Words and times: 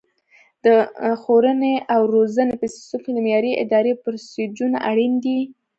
د 0.65 0.67
ښوونې 1.21 1.75
او 1.93 2.01
روزنې 2.15 2.55
په 2.61 2.67
سیستم 2.73 2.99
کې 3.05 3.11
د 3.13 3.17
معیاري 3.25 3.51
ادرایې 3.63 3.93
پروسیجرونه 4.03 4.77
اړین 4.89 5.13
دي. 5.23 5.39